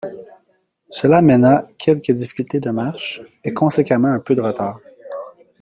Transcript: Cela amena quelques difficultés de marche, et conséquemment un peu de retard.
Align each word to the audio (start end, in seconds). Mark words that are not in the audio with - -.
Cela 0.89 1.17
amena 1.17 1.67
quelques 1.77 2.11
difficultés 2.11 2.59
de 2.59 2.71
marche, 2.71 3.21
et 3.43 3.53
conséquemment 3.53 4.07
un 4.11 4.19
peu 4.19 4.33
de 4.35 4.41
retard. 4.41 4.79